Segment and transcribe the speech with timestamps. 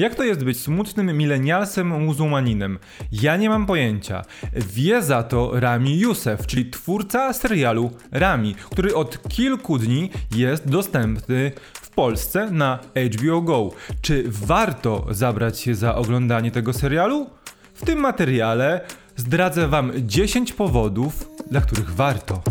[0.00, 2.78] Jak to jest być smutnym milenialsem muzułmaninem?
[3.12, 4.24] Ja nie mam pojęcia.
[4.52, 11.52] Wie za to Rami Youssef, czyli twórca serialu Rami, który od kilku dni jest dostępny
[11.74, 12.78] w Polsce na
[13.14, 13.70] HBO Go.
[14.00, 17.30] Czy warto zabrać się za oglądanie tego serialu?
[17.74, 18.80] W tym materiale
[19.16, 22.42] zdradzę Wam 10 powodów, dla których warto.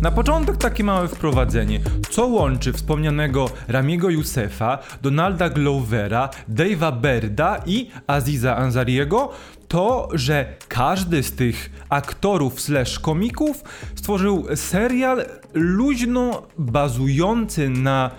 [0.00, 1.80] Na początek takie małe wprowadzenie.
[2.10, 9.30] Co łączy wspomnianego Ramiego Yousefa, Donalda Glovera, Dave'a Berda i Aziza Ansariego?
[9.68, 18.10] To, że każdy z tych aktorów slash komików stworzył serial luźno bazujący na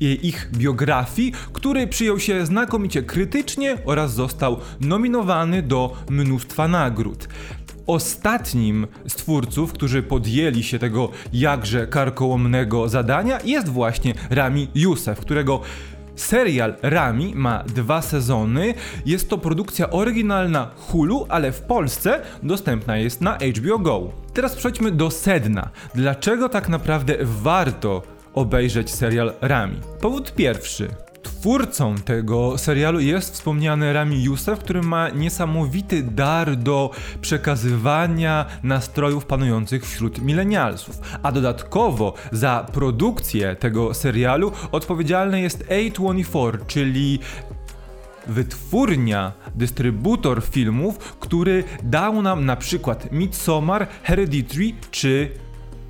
[0.00, 7.28] ich biografii, który przyjął się znakomicie krytycznie oraz został nominowany do mnóstwa nagród.
[7.86, 15.60] Ostatnim z twórców, którzy podjęli się tego jakże karkołomnego zadania jest właśnie Rami Youssef, którego
[16.16, 18.74] Serial Rami ma dwa sezony.
[19.06, 24.12] Jest to produkcja oryginalna Hulu, ale w Polsce dostępna jest na HBO Go.
[24.34, 25.70] Teraz przejdźmy do sedna.
[25.94, 28.02] Dlaczego tak naprawdę warto
[28.34, 29.80] obejrzeć serial Rami?
[30.00, 31.05] Powód pierwszy.
[31.40, 39.86] Twórcą tego serialu jest wspomniany Rami Youssef, który ma niesamowity dar do przekazywania nastrojów panujących
[39.86, 41.00] wśród milenialsów.
[41.22, 47.18] A dodatkowo za produkcję tego serialu odpowiedzialny jest A24, czyli
[48.26, 55.30] wytwórnia, dystrybutor filmów, który dał nam na przykład Midsommar, Hereditary czy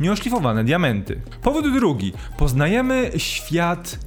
[0.01, 1.21] Nieoszlifowane diamenty.
[1.43, 2.13] Powód drugi.
[2.39, 3.99] Poznajemy świat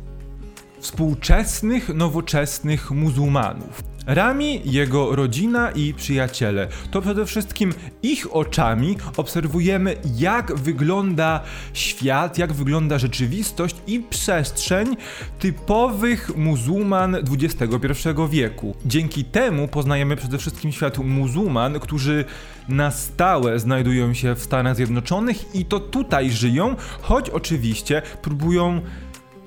[0.79, 3.83] współczesnych, nowoczesnych muzułmanów.
[4.09, 6.67] Rami, jego rodzina i przyjaciele.
[6.91, 14.97] To przede wszystkim ich oczami obserwujemy, jak wygląda świat, jak wygląda rzeczywistość i przestrzeń
[15.39, 18.75] typowych muzułman XXI wieku.
[18.85, 22.25] Dzięki temu poznajemy przede wszystkim świat muzułman, którzy
[22.69, 28.81] na stałe znajdują się w Stanach Zjednoczonych i to tutaj żyją, choć oczywiście próbują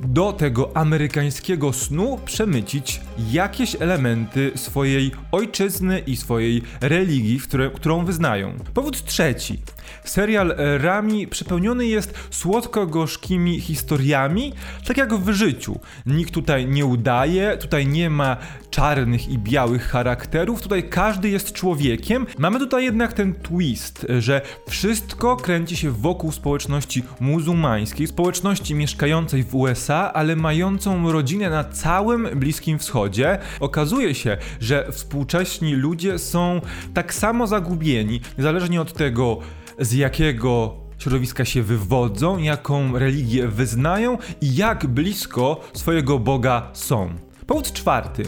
[0.04, 8.54] do tego amerykańskiego snu przemycić jakieś elementy swojej ojczyzny i swojej religii, które, którą wyznają.
[8.74, 9.58] Powód trzeci.
[10.04, 14.52] Serial Rami przepełniony jest słodko-gorzkimi historiami,
[14.86, 15.80] tak jak w życiu.
[16.06, 18.36] Nikt tutaj nie udaje, tutaj nie ma
[18.70, 22.26] czarnych i białych charakterów, tutaj każdy jest człowiekiem.
[22.38, 29.54] Mamy tutaj jednak ten twist, że wszystko kręci się wokół społeczności muzułmańskiej, społeczności mieszkającej w
[29.54, 33.38] USA, ale mającą rodzinę na całym Bliskim Wschodzie.
[33.60, 36.60] Okazuje się, że współcześni ludzie są
[36.94, 39.38] tak samo zagubieni, niezależnie od tego,
[39.78, 47.10] z jakiego środowiska się wywodzą, jaką religię wyznają i jak blisko swojego Boga są.
[47.46, 48.22] Powód czwarty.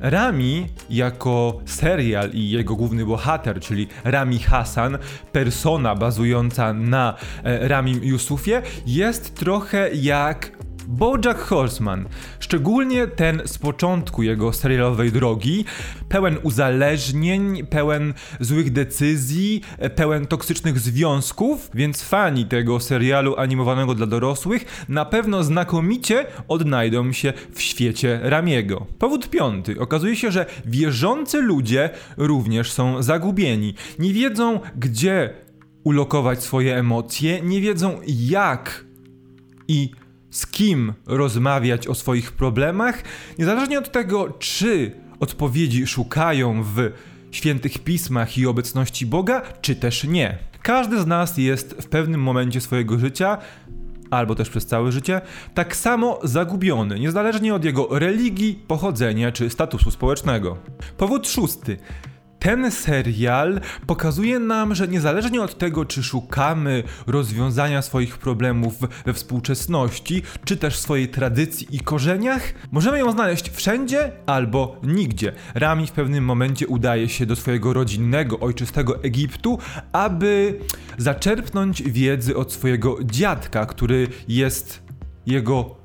[0.00, 4.98] Rami jako serial i jego główny bohater, czyli Rami Hassan,
[5.32, 7.14] persona bazująca na
[7.44, 10.53] e, Ramim Yusufie, jest trochę jak
[10.88, 12.08] Bojack Horseman,
[12.40, 15.64] szczególnie ten z początku jego serialowej drogi,
[16.08, 19.60] pełen uzależnień, pełen złych decyzji,
[19.94, 27.32] pełen toksycznych związków, więc fani tego serialu animowanego dla dorosłych na pewno znakomicie odnajdą się
[27.52, 28.86] w świecie Ramiego.
[28.98, 29.80] Powód piąty.
[29.80, 33.74] Okazuje się, że wierzący ludzie również są zagubieni.
[33.98, 35.34] Nie wiedzą, gdzie
[35.84, 38.84] ulokować swoje emocje, nie wiedzą jak
[39.68, 39.90] i
[40.34, 43.02] z kim rozmawiać o swoich problemach,
[43.38, 46.90] niezależnie od tego, czy odpowiedzi szukają w
[47.30, 50.38] świętych pismach i obecności Boga, czy też nie.
[50.62, 53.38] Każdy z nas jest w pewnym momencie swojego życia
[54.10, 55.20] albo też przez całe życie,
[55.54, 60.56] tak samo zagubiony, niezależnie od jego religii, pochodzenia czy statusu społecznego.
[60.96, 61.76] Powód szósty
[62.44, 68.74] ten serial pokazuje nam, że niezależnie od tego, czy szukamy rozwiązania swoich problemów
[69.06, 75.32] we współczesności, czy też w swojej tradycji i korzeniach, możemy ją znaleźć wszędzie albo nigdzie.
[75.54, 79.58] Rami w pewnym momencie udaje się do swojego rodzinnego, ojczystego Egiptu,
[79.92, 80.60] aby
[80.98, 84.82] zaczerpnąć wiedzy od swojego dziadka, który jest
[85.26, 85.76] jego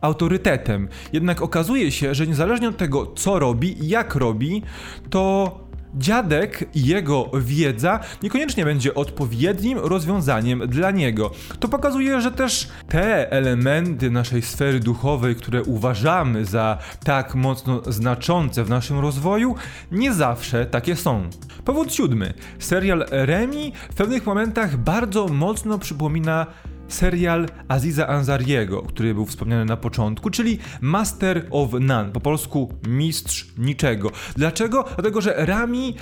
[0.00, 0.88] autorytetem.
[1.12, 4.62] Jednak okazuje się, że niezależnie od tego, co robi i jak robi,
[5.10, 11.30] to dziadek i jego wiedza niekoniecznie będzie odpowiednim rozwiązaniem dla niego.
[11.60, 18.64] To pokazuje, że też te elementy naszej sfery duchowej, które uważamy za tak mocno znaczące
[18.64, 19.54] w naszym rozwoju,
[19.92, 21.30] nie zawsze takie są.
[21.64, 22.34] Powód siódmy.
[22.58, 26.46] Serial Remi w pewnych momentach bardzo mocno przypomina
[26.90, 33.46] serial Aziza Ansariego, który był wspomniany na początku, czyli Master of None, po polsku Mistrz
[33.58, 34.10] Niczego.
[34.36, 34.84] Dlaczego?
[34.94, 35.94] Dlatego, że Rami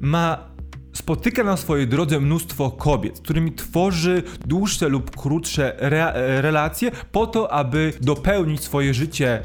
[0.00, 0.38] ma
[0.92, 7.26] spotyka na swojej drodze mnóstwo kobiet, z którymi tworzy dłuższe lub krótsze re relacje po
[7.26, 9.42] to, aby dopełnić swoje życie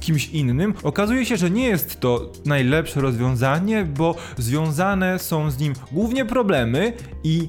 [0.00, 5.72] kimś innym, okazuje się, że nie jest to najlepsze rozwiązanie, bo związane są z nim
[5.92, 6.92] głównie problemy
[7.24, 7.48] i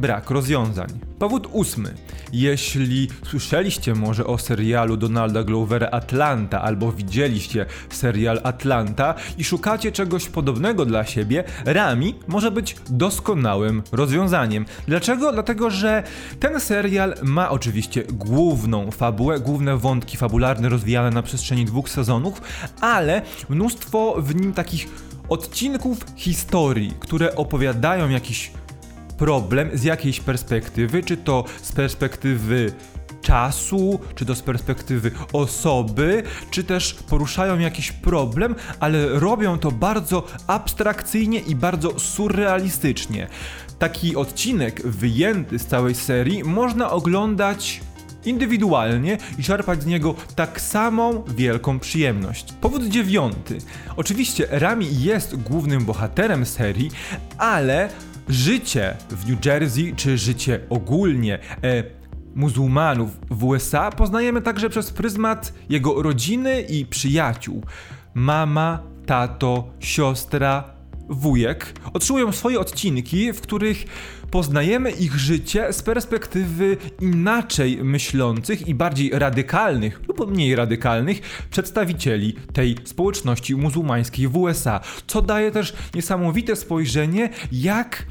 [0.00, 0.88] brak rozwiązań.
[1.18, 1.94] Powód ósmy.
[2.32, 10.28] Jeśli słyszeliście może o serialu Donalda Glovera Atlanta albo widzieliście serial Atlanta i szukacie czegoś
[10.28, 14.64] podobnego dla siebie, Rami może być doskonałym rozwiązaniem.
[14.88, 15.32] Dlaczego?
[15.32, 16.02] Dlatego, że
[16.40, 22.42] ten serial ma oczywiście główną fabułę, główne wątki fabularne rozwijane na przestrzeni dwóch sezonów,
[22.80, 24.88] ale mnóstwo w nim takich
[25.28, 28.52] odcinków historii, które opowiadają jakiś
[29.20, 32.72] problem z jakiejś perspektywy, czy to z perspektywy
[33.22, 40.26] czasu, czy to z perspektywy osoby, czy też poruszają jakiś problem, ale robią to bardzo
[40.46, 43.28] abstrakcyjnie i bardzo surrealistycznie.
[43.78, 47.80] Taki odcinek wyjęty z całej serii można oglądać
[48.24, 52.52] indywidualnie i czerpać z niego tak samą wielką przyjemność.
[52.60, 53.58] Powód dziewiąty.
[53.96, 56.90] Oczywiście Rami jest głównym bohaterem serii,
[57.38, 57.88] ale
[58.28, 61.84] życie w New Jersey, czy życie ogólnie e,
[62.34, 67.62] muzułmanów w USA poznajemy także przez pryzmat jego rodziny i przyjaciół.
[68.14, 70.69] Mama, tato, siostra,
[71.10, 73.84] wujek otrzymują swoje odcinki, w których
[74.30, 82.76] poznajemy ich życie z perspektywy inaczej myślących i bardziej radykalnych lub mniej radykalnych przedstawicieli tej
[82.84, 88.06] społeczności muzułmańskiej w USA, co daje też niesamowite spojrzenie, jak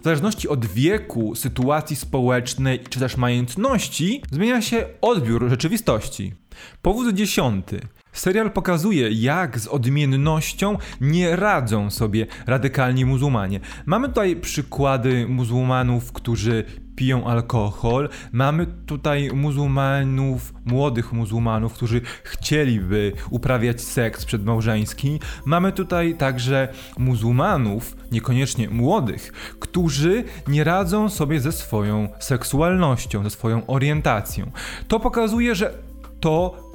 [0.00, 6.34] w zależności od wieku, sytuacji społecznej czy też majątności zmienia się odbiór rzeczywistości.
[6.82, 7.80] Powód dziesiąty.
[8.18, 13.60] Serial pokazuje, jak z odmiennością nie radzą sobie radykalni muzułmanie.
[13.86, 16.64] Mamy tutaj przykłady muzułmanów, którzy
[16.96, 18.08] piją alkohol.
[18.32, 25.20] Mamy tutaj muzułmanów, młodych muzułmanów, którzy chcieliby uprawiać seks przedmałżeński.
[25.44, 26.68] Mamy tutaj także
[26.98, 34.50] muzułmanów, niekoniecznie młodych, którzy nie radzą sobie ze swoją seksualnością, ze swoją orientacją.
[34.88, 35.74] To pokazuje, że
[36.20, 36.68] to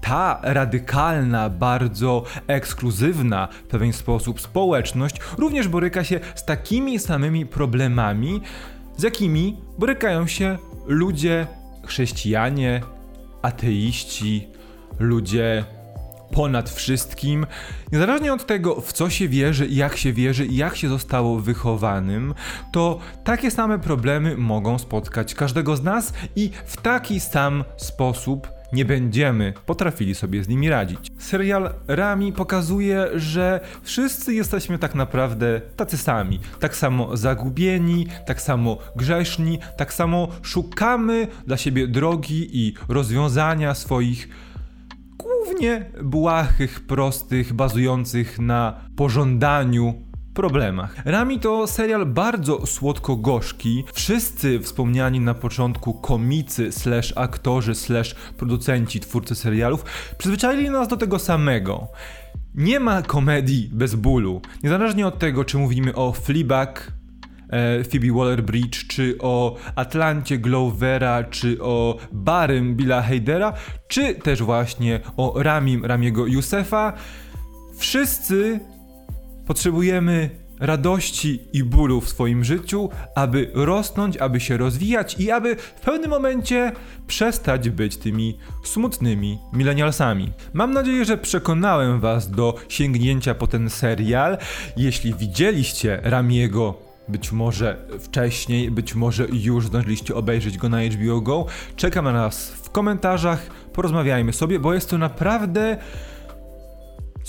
[0.00, 8.40] ta radykalna, bardzo ekskluzywna w pewien sposób społeczność również boryka się z takimi samymi problemami,
[8.96, 11.46] z jakimi borykają się ludzie
[11.86, 12.80] chrześcijanie,
[13.42, 14.48] ateiści,
[14.98, 15.64] ludzie
[16.32, 17.46] ponad wszystkim.
[17.92, 22.34] Niezależnie od tego, w co się wierzy, jak się wierzy i jak się zostało wychowanym,
[22.72, 28.84] to takie same problemy mogą spotkać każdego z nas i w taki sam sposób nie
[28.84, 30.98] będziemy potrafili sobie z nimi radzić.
[31.18, 38.78] Serial Rami pokazuje, że wszyscy jesteśmy tak naprawdę tacy sami, tak samo zagubieni, tak samo
[38.96, 44.28] grzeszni, tak samo szukamy dla siebie drogi i rozwiązania swoich
[45.18, 50.09] głównie błahych, prostych, bazujących na pożądaniu
[50.40, 50.94] problemach.
[51.04, 53.84] Rami to serial bardzo słodko-gorzki.
[53.92, 59.84] Wszyscy wspomniani na początku komicy, slash aktorzy, slash producenci, twórcy serialów
[60.18, 61.88] przyzwyczaili nas do tego samego.
[62.54, 64.40] Nie ma komedii bez bólu.
[64.62, 66.92] Niezależnie od tego, czy mówimy o Fleabag,
[67.48, 73.52] e, Phoebe Waller-Bridge, czy o Atlancie Glovera, czy o Barym Billa Heidera,
[73.88, 76.92] czy też właśnie o Ramim Ramiego Yousefa,
[77.78, 78.60] wszyscy
[79.46, 80.30] Potrzebujemy
[80.60, 86.10] radości i bólu w swoim życiu, aby rosnąć, aby się rozwijać i aby w pewnym
[86.10, 86.72] momencie
[87.06, 90.32] przestać być tymi smutnymi milenialsami.
[90.52, 94.38] Mam nadzieję, że przekonałem Was do sięgnięcia po ten serial.
[94.76, 101.46] Jeśli widzieliście Ramiego być może wcześniej, być może już zdążyliście obejrzeć go na HBO Go.
[101.76, 105.78] Czekam na nas w komentarzach, porozmawiajmy sobie, bo jest to naprawdę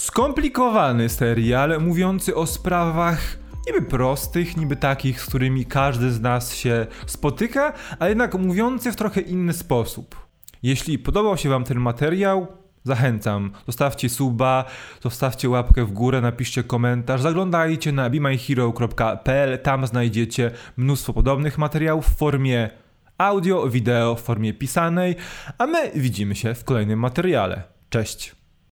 [0.01, 6.87] skomplikowany serial mówiący o sprawach niby prostych, niby takich, z którymi każdy z nas się
[7.05, 10.15] spotyka, a jednak mówiący w trochę inny sposób.
[10.63, 12.47] Jeśli podobał się Wam ten materiał,
[12.83, 13.51] zachęcam.
[13.67, 14.65] Zostawcie suba,
[15.03, 22.17] zostawcie łapkę w górę, napiszcie komentarz, zaglądajcie na bemyhero.pl, tam znajdziecie mnóstwo podobnych materiałów w
[22.17, 22.69] formie
[23.17, 25.15] audio, wideo, w formie pisanej,
[25.57, 27.63] a my widzimy się w kolejnym materiale.
[27.89, 28.40] Cześć!